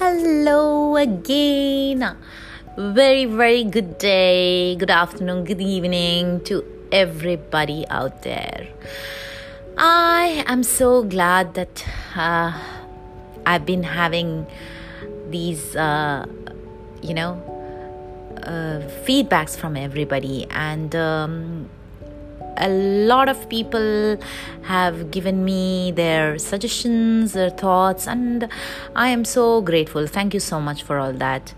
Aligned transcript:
hello 0.00 0.96
again. 0.96 2.16
Very, 2.78 3.26
very 3.26 3.64
good 3.64 3.98
day, 3.98 4.74
good 4.76 4.88
afternoon, 4.88 5.44
good 5.44 5.60
evening 5.60 6.40
to 6.44 6.64
everybody 6.90 7.84
out 7.90 8.22
there. 8.22 8.66
I 9.76 10.42
am 10.46 10.62
so 10.62 11.02
glad 11.02 11.52
that 11.52 11.84
uh, 12.16 12.56
I've 13.44 13.66
been 13.66 13.82
having 13.82 14.46
these, 15.28 15.76
uh, 15.76 16.24
you 17.02 17.12
know, 17.12 17.36
uh, 18.38 18.80
feedbacks 19.04 19.54
from 19.54 19.76
everybody, 19.76 20.46
and 20.48 20.96
um, 20.96 21.68
a 22.56 22.68
lot 22.68 23.28
of 23.28 23.48
people 23.48 24.18
have 24.62 25.10
given 25.10 25.44
me 25.44 25.92
their 25.92 26.38
suggestions, 26.38 27.32
their 27.32 27.50
thoughts, 27.50 28.06
and 28.06 28.48
I 28.94 29.08
am 29.08 29.24
so 29.24 29.60
grateful. 29.60 30.06
Thank 30.06 30.34
you 30.34 30.40
so 30.40 30.60
much 30.60 30.82
for 30.82 30.98
all 30.98 31.12
that. 31.14 31.54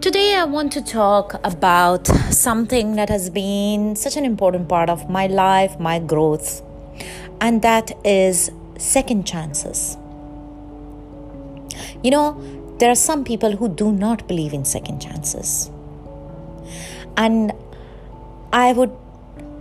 Today, 0.00 0.36
I 0.36 0.44
want 0.44 0.72
to 0.72 0.82
talk 0.82 1.34
about 1.44 2.06
something 2.30 2.96
that 2.96 3.08
has 3.08 3.30
been 3.30 3.96
such 3.96 4.16
an 4.16 4.24
important 4.24 4.68
part 4.68 4.90
of 4.90 5.08
my 5.08 5.26
life, 5.26 5.78
my 5.78 5.98
growth, 5.98 6.62
and 7.40 7.62
that 7.62 7.92
is 8.04 8.50
second 8.78 9.26
chances. 9.26 9.96
You 12.02 12.10
know, 12.10 12.76
there 12.78 12.90
are 12.90 12.94
some 12.94 13.24
people 13.24 13.56
who 13.56 13.68
do 13.68 13.90
not 13.90 14.28
believe 14.28 14.52
in 14.52 14.64
second 14.64 15.00
chances. 15.00 15.70
And 17.16 17.52
I 18.52 18.72
would 18.74 18.94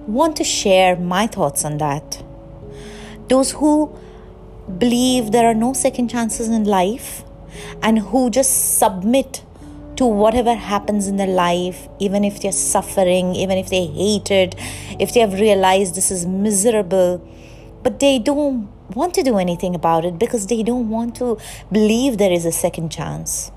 want 0.07 0.35
to 0.37 0.43
share 0.43 0.95
my 0.95 1.27
thoughts 1.27 1.65
on 1.65 1.77
that. 1.77 2.23
Those 3.27 3.51
who 3.51 3.95
believe 4.77 5.31
there 5.31 5.47
are 5.47 5.53
no 5.53 5.73
second 5.73 6.09
chances 6.09 6.47
in 6.47 6.63
life 6.63 7.23
and 7.81 7.99
who 7.99 8.29
just 8.29 8.77
submit 8.77 9.43
to 9.95 10.05
whatever 10.05 10.53
happens 10.53 11.07
in 11.07 11.17
their 11.17 11.27
life, 11.27 11.87
even 11.99 12.23
if 12.23 12.41
they're 12.41 12.51
suffering, 12.51 13.33
even 13.35 13.57
if 13.57 13.69
they 13.69 13.85
hate 13.85 14.29
it, 14.29 14.55
if 14.99 15.13
they 15.13 15.21
have 15.21 15.33
realized 15.33 15.95
this 15.95 16.11
is 16.11 16.25
miserable, 16.25 17.25
but 17.81 17.99
they 17.99 18.19
don't 18.19 18.67
want 18.93 19.13
to 19.13 19.23
do 19.23 19.37
anything 19.37 19.73
about 19.73 20.05
it 20.05 20.19
because 20.19 20.47
they 20.47 20.61
don't 20.63 20.89
want 20.89 21.15
to 21.15 21.37
believe 21.71 22.17
there 22.17 22.31
is 22.31 22.45
a 22.45 22.51
second 22.51 22.91
chance. 22.91 23.51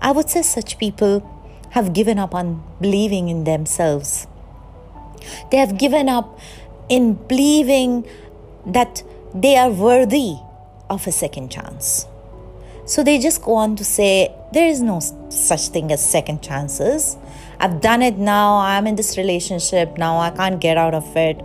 I 0.00 0.12
would 0.12 0.28
say 0.28 0.42
such 0.42 0.78
people 0.78 1.28
have 1.70 1.92
given 1.92 2.18
up 2.18 2.34
on 2.34 2.62
believing 2.80 3.28
in 3.28 3.44
themselves. 3.44 4.26
They 5.50 5.58
have 5.58 5.78
given 5.78 6.08
up 6.08 6.38
in 6.88 7.14
believing 7.14 8.06
that 8.66 9.02
they 9.34 9.56
are 9.56 9.70
worthy 9.70 10.36
of 10.88 11.06
a 11.06 11.12
second 11.12 11.50
chance. 11.50 12.06
So 12.86 13.02
they 13.02 13.18
just 13.18 13.42
go 13.42 13.54
on 13.54 13.76
to 13.76 13.84
say, 13.84 14.32
There 14.52 14.66
is 14.66 14.80
no 14.80 15.00
such 15.28 15.68
thing 15.68 15.90
as 15.90 16.08
second 16.08 16.42
chances. 16.42 17.16
I've 17.58 17.80
done 17.80 18.02
it 18.02 18.16
now. 18.16 18.58
I'm 18.58 18.86
in 18.86 18.94
this 18.94 19.16
relationship 19.16 19.98
now. 19.98 20.18
I 20.18 20.30
can't 20.30 20.60
get 20.60 20.76
out 20.76 20.94
of 20.94 21.16
it. 21.16 21.42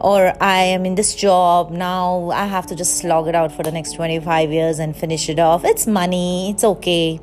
Or 0.00 0.34
I 0.42 0.56
am 0.74 0.84
in 0.84 0.96
this 0.96 1.14
job 1.14 1.70
now. 1.70 2.30
I 2.30 2.46
have 2.46 2.66
to 2.66 2.74
just 2.74 2.98
slog 2.98 3.28
it 3.28 3.36
out 3.36 3.52
for 3.52 3.62
the 3.62 3.70
next 3.70 3.92
25 3.92 4.50
years 4.50 4.80
and 4.80 4.96
finish 4.96 5.28
it 5.28 5.38
off. 5.38 5.64
It's 5.64 5.86
money. 5.86 6.50
It's 6.50 6.64
okay. 6.64 7.20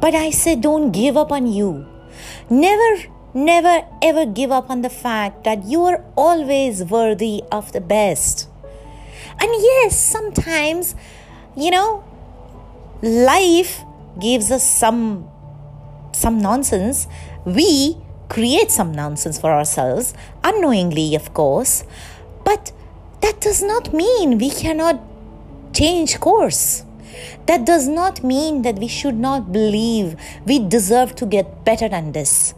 But 0.00 0.14
I 0.14 0.30
say, 0.30 0.56
Don't 0.56 0.92
give 0.92 1.18
up 1.18 1.30
on 1.30 1.46
you. 1.46 1.86
Never 2.48 3.02
Never 3.34 3.84
ever 4.00 4.26
give 4.26 4.52
up 4.52 4.70
on 4.70 4.82
the 4.82 4.88
fact 4.88 5.42
that 5.42 5.64
you 5.64 5.82
are 5.82 6.04
always 6.14 6.84
worthy 6.84 7.42
of 7.50 7.72
the 7.72 7.80
best. 7.80 8.48
And 9.40 9.50
yes, 9.50 9.98
sometimes, 9.98 10.94
you 11.56 11.72
know, 11.72 12.04
life 13.02 13.82
gives 14.20 14.52
us 14.52 14.62
some 14.62 15.28
some 16.12 16.38
nonsense. 16.38 17.08
We 17.44 17.96
create 18.28 18.70
some 18.70 18.92
nonsense 18.92 19.40
for 19.40 19.50
ourselves, 19.50 20.14
unknowingly, 20.44 21.16
of 21.16 21.34
course. 21.34 21.82
But 22.44 22.70
that 23.20 23.40
does 23.40 23.64
not 23.64 23.92
mean 23.92 24.38
we 24.38 24.50
cannot 24.50 25.02
change 25.72 26.20
course. 26.20 26.84
That 27.46 27.66
does 27.66 27.88
not 27.88 28.22
mean 28.22 28.62
that 28.62 28.78
we 28.78 28.86
should 28.86 29.16
not 29.16 29.50
believe 29.50 30.14
we 30.46 30.60
deserve 30.60 31.16
to 31.16 31.26
get 31.26 31.64
better 31.64 31.88
than 31.88 32.12
this. 32.12 32.54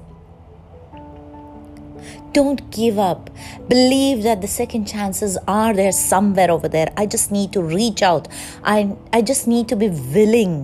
Don't 2.36 2.70
give 2.70 2.98
up. 2.98 3.30
Believe 3.66 4.22
that 4.24 4.42
the 4.42 4.46
second 4.46 4.84
chances 4.84 5.38
are 5.48 5.72
there 5.72 5.90
somewhere 5.90 6.50
over 6.50 6.68
there. 6.68 6.92
I 6.94 7.06
just 7.06 7.32
need 7.32 7.54
to 7.54 7.62
reach 7.62 8.02
out. 8.02 8.28
I, 8.62 8.94
I 9.10 9.22
just 9.22 9.46
need 9.46 9.68
to 9.68 9.76
be 9.76 9.88
willing. 9.88 10.54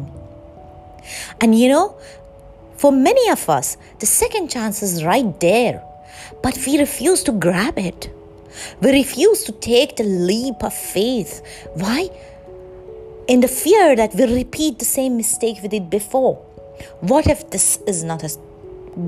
And 1.40 1.58
you 1.58 1.70
know, 1.70 1.96
for 2.76 2.92
many 2.92 3.30
of 3.30 3.48
us, 3.48 3.78
the 4.00 4.04
second 4.04 4.50
chance 4.50 4.82
is 4.82 5.02
right 5.02 5.40
there, 5.40 5.82
but 6.42 6.58
we 6.66 6.78
refuse 6.78 7.22
to 7.22 7.32
grab 7.32 7.78
it. 7.78 8.10
We 8.82 8.92
refuse 8.92 9.42
to 9.44 9.52
take 9.52 9.96
the 9.96 10.04
leap 10.04 10.62
of 10.62 10.74
faith. 10.74 11.40
Why? 11.72 12.10
In 13.28 13.40
the 13.40 13.48
fear 13.48 13.96
that 13.96 14.14
we'll 14.14 14.36
repeat 14.36 14.78
the 14.78 14.84
same 14.84 15.16
mistake 15.16 15.56
we 15.62 15.68
did 15.68 15.88
before. 15.88 16.34
What 17.00 17.26
if 17.26 17.50
this 17.50 17.78
is 17.86 18.04
not 18.04 18.22
a 18.22 18.36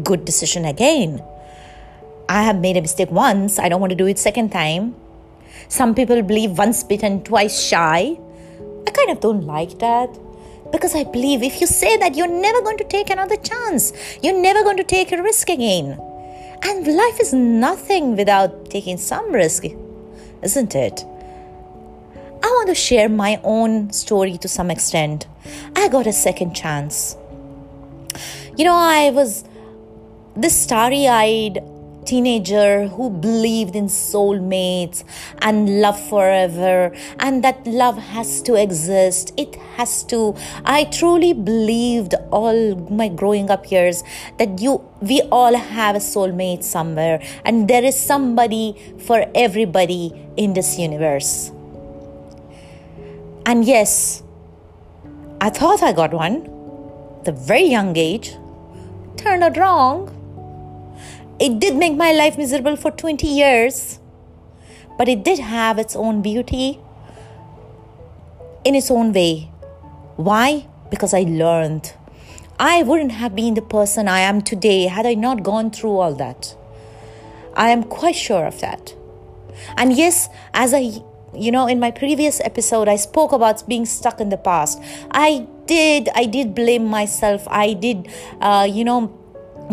good 0.03 0.25
decision 0.25 0.65
again? 0.65 1.23
I 2.29 2.43
have 2.43 2.59
made 2.59 2.77
a 2.77 2.83
mistake 2.83 3.11
once, 3.11 3.59
I 3.59 3.69
don't 3.69 3.81
want 3.81 3.91
to 3.91 3.97
do 3.97 4.07
it 4.07 4.19
second 4.19 4.51
time. 4.51 4.95
Some 5.69 5.95
people 5.95 6.21
believe 6.23 6.59
once 6.59 6.83
bitten, 6.83 7.23
twice 7.23 7.63
shy. 7.63 8.19
I 8.87 8.91
kind 8.91 9.11
of 9.11 9.21
don't 9.21 9.43
like 9.43 9.79
that 9.79 10.09
because 10.73 10.95
I 10.95 11.05
believe 11.05 11.43
if 11.43 11.61
you 11.61 11.67
say 11.67 11.97
that, 11.99 12.17
you're 12.17 12.27
never 12.27 12.61
going 12.63 12.79
to 12.79 12.85
take 12.85 13.11
another 13.11 13.37
chance, 13.37 13.93
you're 14.23 14.41
never 14.41 14.63
going 14.63 14.77
to 14.77 14.85
take 14.85 15.13
a 15.13 15.23
risk 15.23 15.49
again. 15.49 15.99
And 16.63 16.87
life 16.87 17.21
is 17.21 17.33
nothing 17.33 18.17
without 18.17 18.71
taking 18.71 18.97
some 18.97 19.31
risk, 19.33 19.65
isn't 20.43 20.75
it? 20.75 21.05
I 22.43 22.47
want 22.47 22.69
to 22.69 22.75
share 22.75 23.09
my 23.09 23.41
own 23.43 23.93
story 23.93 24.37
to 24.39 24.49
some 24.49 24.71
extent. 24.71 25.27
I 25.77 25.89
got 25.89 26.07
a 26.07 26.13
second 26.13 26.55
chance. 26.55 27.17
You 28.57 28.65
know, 28.65 28.75
I 28.75 29.11
was 29.11 29.45
this 30.37 30.59
starry 30.61 31.07
eyed 31.07 31.63
teenager 32.05 32.89
who 32.89 33.11
believed 33.11 33.77
in 33.77 33.87
soulmates 33.87 35.05
and 35.43 35.81
love 35.81 35.99
forever 36.09 36.95
and 37.19 37.43
that 37.45 37.67
love 37.67 37.99
has 37.99 38.43
to 38.43 38.55
exist. 38.55 39.33
It 39.37 39.55
has 39.77 40.05
to. 40.05 40.35
I 40.65 40.85
truly 40.85 41.33
believed 41.33 42.15
all 42.31 42.77
my 42.91 43.09
growing 43.09 43.51
up 43.51 43.71
years 43.71 44.03
that 44.39 44.61
you 44.61 44.83
we 45.01 45.23
all 45.33 45.55
have 45.55 45.97
a 45.97 45.99
soulmate 45.99 46.63
somewhere 46.63 47.23
and 47.45 47.69
there 47.69 47.85
is 47.85 47.99
somebody 47.99 48.77
for 49.07 49.27
everybody 49.35 50.13
in 50.37 50.53
this 50.53 50.79
universe. 50.79 51.51
And 53.47 53.65
yes 53.65 54.23
i 55.41 55.51
thought 55.51 55.83
i 55.83 55.93
got 55.93 56.13
one. 56.13 56.37
A 57.27 57.33
very 57.33 57.65
young 57.65 57.97
age 57.97 58.37
turned 59.17 59.43
out 59.43 59.57
wrong 59.57 60.14
it 61.39 61.59
did 61.59 61.77
make 61.77 61.97
my 61.97 62.13
life 62.13 62.39
miserable 62.39 62.77
for 62.77 62.91
20 62.91 63.27
years, 63.27 63.99
but 64.97 65.09
it 65.09 65.25
did 65.25 65.39
have 65.39 65.79
its 65.79 65.97
own 65.97 66.23
beauty 66.23 66.81
in 68.65 68.75
its 68.75 68.91
own 68.91 69.13
way. 69.13 69.51
Why? 70.17 70.67
Because 70.91 71.13
I 71.13 71.23
learned. 71.23 71.93
I 72.59 72.83
wouldn't 72.85 73.13
have 73.13 73.35
been 73.35 73.55
the 73.55 73.63
person 73.63 74.07
I 74.07 74.21
am 74.21 74.41
today 74.41 74.85
had 74.85 75.07
I 75.07 75.15
not 75.15 75.43
gone 75.43 75.71
through 75.71 75.97
all 75.99 76.15
that. 76.15 76.57
I 77.55 77.71
am 77.71 77.83
quite 77.83 78.15
sure 78.15 78.47
of 78.47 78.61
that. 78.61 78.95
And 79.77 79.93
yes, 79.93 80.29
as 80.53 80.73
I, 80.73 81.03
you 81.35 81.51
know, 81.51 81.67
in 81.67 81.81
my 81.81 81.91
previous 81.91 82.41
episode, 82.41 82.89
I 82.89 82.97
spoke 82.97 83.33
about 83.33 83.67
being 83.69 83.87
stuck 83.87 84.21
in 84.21 84.29
the 84.29 84.37
past. 84.37 84.81
I 85.11 85.47
did, 85.67 86.09
I 86.15 86.27
did 86.27 86.55
blame 86.55 86.85
myself. 86.85 87.47
I 87.49 87.73
did, 87.73 88.09
uh, 88.41 88.69
you 88.71 88.85
know, 88.85 89.24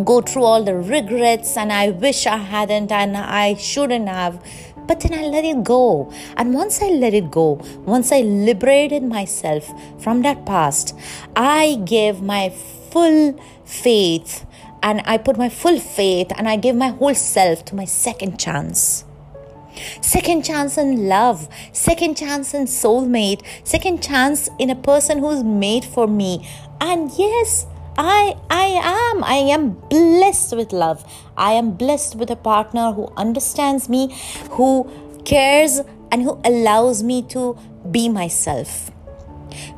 go 0.03 0.21
through 0.21 0.43
all 0.43 0.63
the 0.63 0.75
regrets 0.75 1.57
and 1.57 1.71
I 1.71 1.89
wish 1.89 2.25
I 2.25 2.37
hadn't 2.37 2.91
and 2.91 3.17
I 3.17 3.55
shouldn't 3.55 4.07
have. 4.07 4.43
But 4.87 5.01
then 5.01 5.13
I 5.13 5.23
let 5.27 5.45
it 5.45 5.63
go. 5.63 6.11
And 6.37 6.53
once 6.53 6.81
I 6.81 6.89
let 6.89 7.13
it 7.13 7.31
go, 7.31 7.61
once 7.85 8.11
I 8.11 8.21
liberated 8.21 9.03
myself 9.03 9.69
from 10.01 10.21
that 10.23 10.45
past, 10.45 10.97
I 11.35 11.81
gave 11.85 12.21
my 12.21 12.49
full 12.49 13.39
faith 13.63 14.45
and 14.83 15.01
I 15.05 15.17
put 15.17 15.37
my 15.37 15.49
full 15.49 15.79
faith 15.79 16.31
and 16.35 16.47
I 16.47 16.55
gave 16.55 16.75
my 16.75 16.89
whole 16.89 17.15
self 17.15 17.63
to 17.65 17.75
my 17.75 17.85
second 17.85 18.39
chance. 18.39 19.05
Second 20.01 20.43
chance 20.43 20.77
in 20.77 21.07
love, 21.07 21.47
second 21.71 22.17
chance 22.17 22.53
in 22.53 22.65
soulmate, 22.65 23.41
second 23.63 24.03
chance 24.03 24.49
in 24.59 24.69
a 24.69 24.75
person 24.75 25.19
who's 25.19 25.43
made 25.43 25.85
for 25.85 26.07
me. 26.07 26.47
And 26.81 27.11
yes, 27.17 27.65
I 27.97 28.35
I 28.49 28.65
am 28.83 29.23
I 29.23 29.35
am 29.35 29.71
blessed 29.89 30.55
with 30.55 30.71
love. 30.73 31.03
I 31.37 31.53
am 31.53 31.71
blessed 31.71 32.15
with 32.15 32.29
a 32.31 32.35
partner 32.35 32.91
who 32.93 33.11
understands 33.17 33.89
me, 33.89 34.15
who 34.51 34.89
cares 35.25 35.81
and 36.11 36.23
who 36.23 36.39
allows 36.43 37.03
me 37.03 37.21
to 37.35 37.57
be 37.89 38.09
myself. 38.09 38.91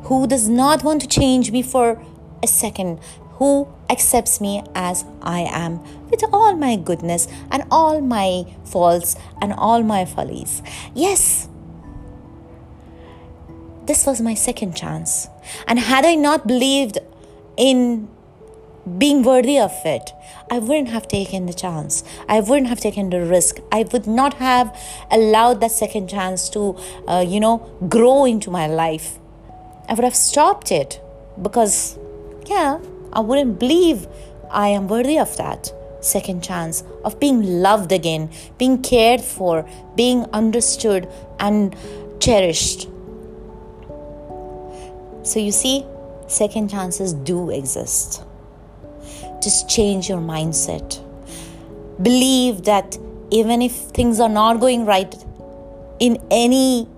who 0.04 0.26
does 0.26 0.48
not 0.48 0.84
want 0.84 1.00
to 1.02 1.08
change 1.08 1.50
me 1.50 1.62
for 1.62 2.02
a 2.42 2.46
second, 2.46 2.98
who 3.38 3.68
accepts 3.90 4.40
me 4.40 4.62
as 4.74 5.04
I 5.22 5.40
am 5.40 5.80
with 6.10 6.24
all 6.32 6.54
my 6.56 6.76
goodness 6.76 7.26
and 7.50 7.64
all 7.70 8.00
my 8.00 8.44
faults 8.64 9.16
and 9.40 9.52
all 9.52 9.82
my 9.82 10.04
follies. 10.04 10.62
Yes, 10.94 11.48
this 13.86 14.06
was 14.06 14.20
my 14.20 14.34
second 14.34 14.76
chance. 14.76 15.28
And 15.66 15.78
had 15.78 16.04
I 16.06 16.14
not 16.14 16.46
believed 16.46 16.98
in 17.56 18.08
being 18.98 19.22
worthy 19.22 19.58
of 19.58 19.72
it, 19.84 20.12
I 20.50 20.58
wouldn't 20.58 20.88
have 20.88 21.08
taken 21.08 21.46
the 21.46 21.54
chance. 21.54 22.04
I 22.28 22.40
wouldn't 22.40 22.68
have 22.68 22.80
taken 22.80 23.10
the 23.10 23.24
risk. 23.24 23.58
I 23.72 23.84
would 23.92 24.06
not 24.06 24.34
have 24.34 24.76
allowed 25.10 25.60
that 25.60 25.70
second 25.70 26.08
chance 26.08 26.48
to, 26.50 26.76
uh, 27.08 27.24
you 27.26 27.40
know, 27.40 27.58
grow 27.88 28.24
into 28.24 28.50
my 28.50 28.66
life. 28.66 29.18
I 29.88 29.94
would 29.94 30.04
have 30.04 30.14
stopped 30.16 30.70
it 30.70 31.00
because, 31.40 31.98
yeah, 32.46 32.78
I 33.12 33.20
wouldn't 33.20 33.58
believe 33.58 34.06
I 34.50 34.68
am 34.68 34.88
worthy 34.88 35.18
of 35.18 35.36
that 35.38 35.72
second 36.00 36.44
chance, 36.44 36.84
of 37.02 37.18
being 37.18 37.42
loved 37.42 37.90
again, 37.90 38.30
being 38.58 38.82
cared 38.82 39.22
for, 39.22 39.66
being 39.96 40.26
understood 40.32 41.08
and 41.40 41.74
cherished. 42.20 42.88
So, 45.22 45.40
you 45.40 45.52
see, 45.52 45.86
second 46.26 46.68
chances 46.68 47.12
do 47.12 47.50
exist. 47.50 48.22
Just 49.42 49.68
change 49.68 50.08
your 50.08 50.20
mindset. 50.20 51.00
Believe 52.02 52.64
that 52.64 52.98
even 53.30 53.62
if 53.62 53.72
things 53.72 54.20
are 54.20 54.28
not 54.28 54.60
going 54.60 54.84
right 54.86 55.14
in 56.00 56.18
any 56.30 56.88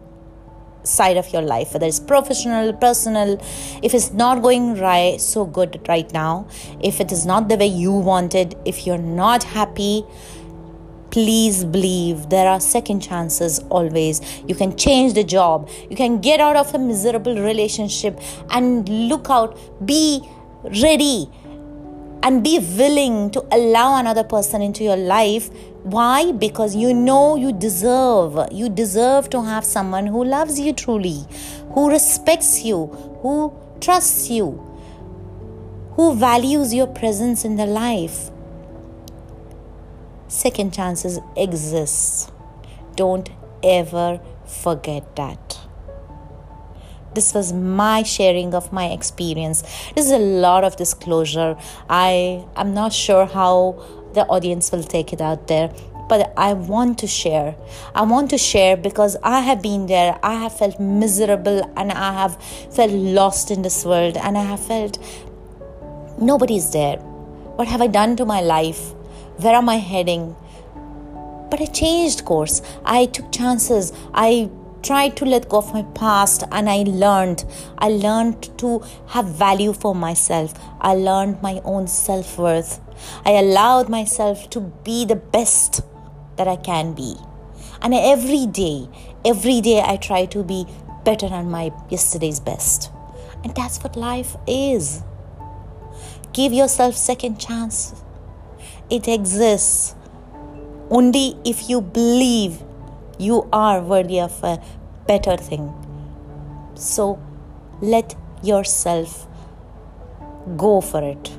side 0.85 1.17
of 1.17 1.33
your 1.33 1.43
life, 1.43 1.75
whether 1.75 1.87
it's 1.87 2.01
professional, 2.01 2.73
personal, 2.73 3.41
if 3.83 3.95
it's 3.95 4.13
not 4.13 4.43
going 4.43 4.79
right 4.79 5.21
so 5.21 5.45
good 5.45 5.81
right 5.89 6.11
now, 6.13 6.47
if 6.81 7.01
it 7.01 7.11
is 7.13 7.27
not 7.27 7.49
the 7.49 7.57
way 7.57 7.67
you 7.67 7.93
wanted, 7.93 8.57
if 8.65 8.87
you're 8.87 8.99
not 8.99 9.43
happy, 9.43 10.05
please 11.11 11.65
believe 11.65 12.29
there 12.29 12.49
are 12.49 12.61
second 12.61 13.01
chances 13.01 13.59
always. 13.71 14.21
You 14.47 14.55
can 14.55 14.77
change 14.77 15.15
the 15.15 15.25
job, 15.25 15.69
you 15.91 15.97
can 15.97 16.21
get 16.21 16.41
out 16.41 16.57
of 16.57 16.75
a 16.75 16.79
miserable 16.79 17.41
relationship 17.41 18.21
and 18.51 18.89
look 18.89 19.31
out, 19.31 19.59
be 19.87 20.29
ready 20.83 21.29
and 22.23 22.43
be 22.43 22.59
willing 22.59 23.31
to 23.31 23.45
allow 23.53 23.99
another 23.99 24.25
person 24.25 24.61
into 24.61 24.83
your 24.83 24.97
life. 24.97 25.49
Why? 25.85 26.33
Because 26.33 26.75
you 26.75 26.93
know 26.93 27.37
you 27.37 27.53
deserve 27.53 28.49
you 28.51 28.69
deserve 28.69 29.31
to 29.31 29.43
have 29.43 29.65
someone 29.65 30.07
who 30.07 30.25
loves 30.25 30.59
you 30.59 30.73
truly 30.73 31.25
who 31.73 31.89
respects 31.89 32.65
you 32.65 32.87
who 33.23 33.53
trusts 33.81 34.29
you 34.31 34.47
who 35.93 36.15
values 36.15 36.75
your 36.75 36.87
presence 36.87 37.45
in 37.45 37.57
their 37.57 37.67
life 37.67 38.31
second 40.29 40.73
chances 40.73 41.19
exist 41.37 42.33
don't 42.97 43.31
ever 43.63 44.21
forget 44.47 45.17
that 45.17 45.59
this 47.15 47.33
was 47.33 47.53
my 47.53 48.03
sharing 48.03 48.55
of 48.55 48.73
my 48.73 48.87
experience 48.87 49.63
this 49.95 50.07
is 50.07 50.11
a 50.11 50.19
lot 50.19 50.65
of 50.65 50.77
disclosure 50.77 51.57
i 51.89 52.45
am 52.57 52.75
not 52.75 52.93
sure 52.93 53.27
how 53.27 53.75
the 54.15 54.27
audience 54.27 54.73
will 54.73 54.83
take 54.83 55.13
it 55.13 55.21
out 55.21 55.47
there 55.49 55.73
but 56.09 56.33
I 56.37 56.53
want 56.53 56.99
to 57.01 57.07
share. 57.07 57.57
I 57.95 58.03
want 58.03 58.31
to 58.31 58.39
share 58.39 58.77
because 58.77 59.17
I 59.23 59.41
have 59.41 59.63
been 59.63 59.87
there. 59.87 60.19
I 60.23 60.35
have 60.35 60.57
felt 60.57 60.79
miserable 60.79 61.69
and 61.77 61.91
I 61.91 62.13
have 62.13 62.41
felt 62.71 62.93
lost 62.93 63.51
in 63.51 63.63
this 63.63 63.85
world 63.85 64.17
and 64.17 64.39
I 64.39 64.45
have 64.45 64.61
felt 64.61 64.99
nobody's 66.21 66.71
there. 66.71 66.99
What 67.57 67.69
have 67.69 67.83
I 67.83 67.89
done 67.89 68.17
to 68.17 68.25
my 68.25 68.41
life? 68.41 68.95
Where 69.39 69.55
am 69.55 69.69
I 69.69 69.77
heading? 69.77 70.35
But 71.51 71.61
I 71.61 71.67
changed 71.67 72.25
course. 72.25 72.63
I 72.85 73.07
took 73.07 73.31
chances. 73.31 73.93
I 74.15 74.51
tried 74.83 75.17
to 75.17 75.25
let 75.25 75.49
go 75.49 75.59
of 75.59 75.75
my 75.75 75.83
past 75.95 76.45
and 76.53 76.71
I 76.71 76.85
learned. 76.87 77.45
I 77.79 77.89
learned 77.89 78.59
to 78.59 78.83
have 79.09 79.27
value 79.27 79.73
for 79.73 79.95
myself. 79.95 80.55
I 80.81 80.95
learned 80.95 81.43
my 81.43 81.61
own 81.65 81.87
self 81.87 82.39
worth. 82.39 82.81
I 83.25 83.33
allowed 83.33 83.89
myself 83.89 84.49
to 84.51 84.61
be 84.61 85.05
the 85.05 85.17
best 85.17 85.83
that 86.37 86.49
I 86.49 86.57
can 86.57 86.95
be. 86.95 87.17
And 87.83 87.93
every 87.93 88.47
day, 88.47 88.89
every 89.25 89.61
day 89.61 89.83
I 89.85 89.97
try 89.97 90.25
to 90.27 90.43
be 90.43 90.67
better 91.05 91.29
than 91.29 91.51
my 91.51 91.73
yesterday's 91.91 92.41
best. 92.41 92.91
And 93.45 93.55
that's 93.55 93.83
what 93.83 93.97
life 93.97 94.37
is. 94.47 95.03
Give 96.33 96.53
yourself 96.53 96.97
second 96.97 97.39
chance. 97.39 98.03
It 98.89 99.09
exists 99.09 99.95
only 100.91 101.37
if 101.45 101.69
you 101.69 101.81
believe 101.81 102.63
you 103.19 103.49
are 103.53 103.81
worthy 103.81 104.21
of 104.21 104.43
a 104.45 104.63
better 105.07 105.37
thing. 105.37 105.73
So 106.75 107.19
let 107.81 108.15
yourself 108.43 109.27
go 110.57 110.81
for 110.81 111.03
it. 111.03 111.33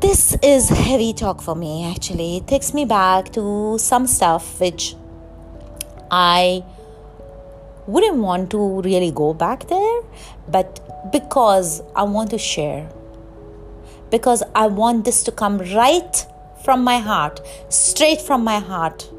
This 0.00 0.36
is 0.42 0.68
heavy 0.68 1.12
talk 1.12 1.40
for 1.40 1.54
me 1.54 1.84
actually. 1.84 2.38
It 2.38 2.46
takes 2.46 2.74
me 2.74 2.84
back 2.84 3.32
to 3.32 3.78
some 3.78 4.06
stuff 4.06 4.60
which 4.60 4.96
I 6.10 6.64
wouldn't 7.86 8.16
want 8.16 8.50
to 8.50 8.80
really 8.82 9.10
go 9.10 9.34
back 9.34 9.68
there, 9.68 10.00
but 10.48 10.80
because 11.12 11.82
I 11.94 12.02
want 12.02 12.30
to 12.30 12.38
share, 12.38 12.88
because 14.14 14.44
I 14.54 14.68
want 14.68 15.04
this 15.04 15.24
to 15.24 15.32
come 15.32 15.58
right 15.74 16.24
from 16.62 16.84
my 16.84 16.98
heart, 16.98 17.40
straight 17.68 18.20
from 18.20 18.44
my 18.44 18.60
heart. 18.60 19.10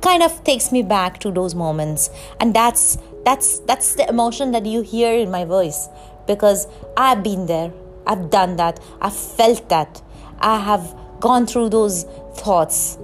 Kind 0.00 0.22
of 0.22 0.44
takes 0.44 0.70
me 0.70 0.84
back 0.84 1.18
to 1.24 1.32
those 1.32 1.56
moments. 1.56 2.08
And 2.38 2.54
that's 2.54 2.98
that's 3.24 3.58
that's 3.70 3.96
the 3.96 4.08
emotion 4.08 4.52
that 4.52 4.64
you 4.64 4.82
hear 4.82 5.12
in 5.12 5.32
my 5.32 5.44
voice 5.44 5.88
because 6.28 6.68
I've 6.96 7.24
been 7.24 7.46
there. 7.46 7.72
I've 8.06 8.30
done 8.30 8.54
that. 8.58 8.78
I've 9.00 9.16
felt 9.16 9.68
that. 9.70 10.00
I 10.38 10.60
have 10.60 10.94
gone 11.18 11.48
through 11.48 11.70
those 11.70 12.04
thoughts. 12.44 12.98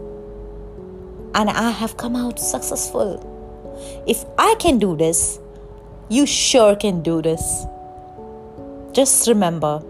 And 1.35 1.51
I 1.51 1.71
have 1.71 1.97
come 1.97 2.15
out 2.15 2.39
successful. 2.39 3.11
If 4.07 4.25
I 4.39 4.55
can 4.61 4.79
do 4.79 4.97
this, 4.97 5.41
you 6.09 6.27
sure 6.27 6.77
can 6.77 7.03
do 7.03 7.23
this. 7.23 7.67
Just 8.93 9.27
remember, 9.27 9.83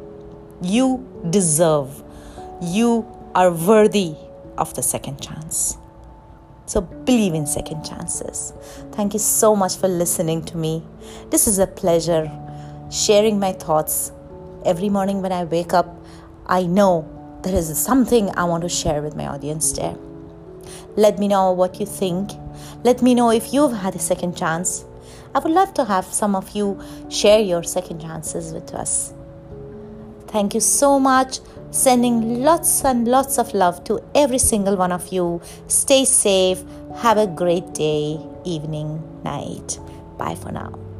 you 0.62 1.06
deserve, 1.30 2.02
you 2.60 3.06
are 3.34 3.50
worthy 3.50 4.14
of 4.58 4.74
the 4.74 4.82
second 4.82 5.20
chance. 5.20 5.76
So 6.66 6.80
believe 6.80 7.34
in 7.34 7.46
second 7.46 7.84
chances. 7.84 8.52
Thank 8.92 9.12
you 9.12 9.18
so 9.18 9.56
much 9.56 9.76
for 9.76 9.88
listening 9.88 10.44
to 10.46 10.56
me. 10.56 10.82
This 11.30 11.46
is 11.46 11.58
a 11.58 11.66
pleasure 11.66 12.30
sharing 12.90 13.38
my 13.38 13.52
thoughts. 13.52 14.12
Every 14.64 14.88
morning 14.88 15.22
when 15.22 15.32
I 15.32 15.44
wake 15.44 15.72
up, 15.72 15.88
I 16.46 16.64
know 16.64 17.08
there 17.42 17.54
is 17.54 17.76
something 17.76 18.30
I 18.36 18.44
want 18.44 18.62
to 18.62 18.68
share 18.68 19.02
with 19.02 19.16
my 19.16 19.26
audience 19.26 19.72
there. 19.72 19.96
Let 20.96 21.18
me 21.18 21.26
know 21.26 21.52
what 21.52 21.80
you 21.80 21.86
think. 21.86 22.30
Let 22.84 23.02
me 23.02 23.14
know 23.14 23.30
if 23.30 23.52
you've 23.52 23.72
had 23.72 23.96
a 23.96 23.98
second 23.98 24.36
chance. 24.36 24.84
I 25.34 25.40
would 25.40 25.52
love 25.52 25.74
to 25.74 25.84
have 25.84 26.04
some 26.04 26.36
of 26.36 26.50
you 26.50 26.80
share 27.08 27.40
your 27.40 27.62
second 27.62 28.00
chances 28.00 28.52
with 28.52 28.72
us. 28.74 29.12
Thank 30.32 30.54
you 30.54 30.60
so 30.60 30.98
much 30.98 31.40
sending 31.70 32.42
lots 32.42 32.84
and 32.84 33.08
lots 33.08 33.38
of 33.38 33.52
love 33.54 33.82
to 33.84 34.00
every 34.14 34.38
single 34.38 34.76
one 34.76 34.92
of 34.92 35.12
you. 35.12 35.40
Stay 35.68 36.04
safe. 36.04 36.62
Have 36.96 37.18
a 37.18 37.26
great 37.26 37.74
day, 37.74 38.18
evening, 38.44 39.02
night. 39.24 39.78
Bye 40.18 40.34
for 40.34 40.52
now. 40.52 40.91